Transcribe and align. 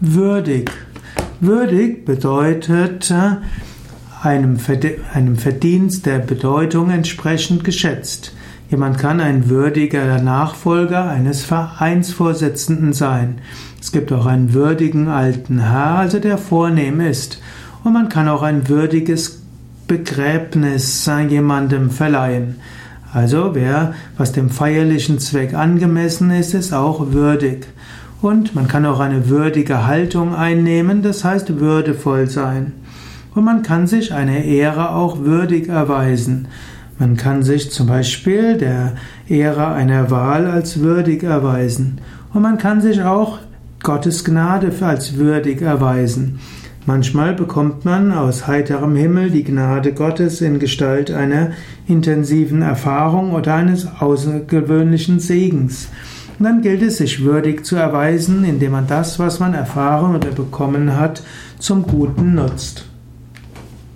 Würdig. 0.00 0.70
Würdig 1.40 2.04
bedeutet 2.04 3.10
äh, 3.10 3.36
einem 4.22 4.58
Verdienst 4.58 6.04
der 6.04 6.18
Bedeutung 6.18 6.90
entsprechend 6.90 7.64
geschätzt. 7.64 8.34
Jemand 8.68 8.98
kann 8.98 9.20
ein 9.20 9.48
würdiger 9.48 10.20
Nachfolger 10.20 11.08
eines 11.08 11.44
Vereinsvorsitzenden 11.44 12.92
sein. 12.92 13.38
Es 13.80 13.90
gibt 13.90 14.12
auch 14.12 14.26
einen 14.26 14.52
würdigen 14.52 15.08
alten 15.08 15.60
Herr, 15.60 15.96
also 15.96 16.18
der 16.18 16.36
vornehm 16.36 17.00
ist. 17.00 17.40
Und 17.82 17.94
man 17.94 18.10
kann 18.10 18.28
auch 18.28 18.42
ein 18.42 18.68
würdiges 18.68 19.40
Begräbnis 19.86 21.10
jemandem 21.28 21.90
verleihen. 21.90 22.56
Also 23.14 23.54
wer, 23.54 23.94
was 24.18 24.32
dem 24.32 24.50
feierlichen 24.50 25.20
Zweck 25.20 25.54
angemessen 25.54 26.30
ist, 26.30 26.52
ist 26.52 26.74
auch 26.74 27.12
würdig. 27.12 27.66
Und 28.22 28.54
man 28.54 28.66
kann 28.68 28.86
auch 28.86 29.00
eine 29.00 29.28
würdige 29.28 29.86
Haltung 29.86 30.34
einnehmen, 30.34 31.02
das 31.02 31.24
heißt 31.24 31.60
würdevoll 31.60 32.28
sein. 32.28 32.72
Und 33.34 33.44
man 33.44 33.62
kann 33.62 33.86
sich 33.86 34.14
eine 34.14 34.44
Ehre 34.44 34.90
auch 34.90 35.20
würdig 35.20 35.68
erweisen. 35.68 36.48
Man 36.98 37.16
kann 37.16 37.42
sich 37.42 37.70
zum 37.70 37.88
Beispiel 37.88 38.56
der 38.56 38.94
Ehre 39.28 39.68
einer 39.68 40.10
Wahl 40.10 40.46
als 40.46 40.80
würdig 40.80 41.22
erweisen. 41.22 42.00
Und 42.32 42.40
man 42.40 42.56
kann 42.56 42.80
sich 42.80 43.02
auch 43.02 43.38
Gottes 43.82 44.24
Gnade 44.24 44.72
als 44.80 45.16
würdig 45.16 45.60
erweisen. 45.60 46.40
Manchmal 46.86 47.34
bekommt 47.34 47.84
man 47.84 48.12
aus 48.12 48.46
heiterem 48.46 48.96
Himmel 48.96 49.30
die 49.30 49.44
Gnade 49.44 49.92
Gottes 49.92 50.40
in 50.40 50.58
Gestalt 50.58 51.10
einer 51.10 51.50
intensiven 51.86 52.62
Erfahrung 52.62 53.32
oder 53.32 53.54
eines 53.54 53.86
außergewöhnlichen 54.00 55.18
Segens. 55.18 55.88
Und 56.38 56.44
dann 56.44 56.62
gilt 56.62 56.82
es, 56.82 56.98
sich 56.98 57.22
würdig 57.24 57.64
zu 57.64 57.76
erweisen, 57.76 58.44
indem 58.44 58.72
man 58.72 58.86
das, 58.86 59.18
was 59.18 59.40
man 59.40 59.54
erfahren 59.54 60.14
oder 60.14 60.30
bekommen 60.30 60.96
hat, 60.96 61.22
zum 61.58 61.82
Guten 61.82 62.34
nutzt. 62.34 62.84